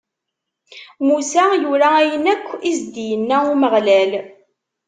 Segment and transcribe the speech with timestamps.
[1.07, 4.11] Musa yura ayen akk i s-d-inna Umeɣlal.